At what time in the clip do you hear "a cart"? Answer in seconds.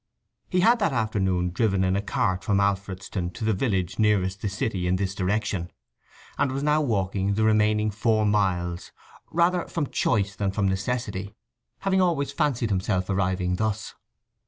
1.95-2.43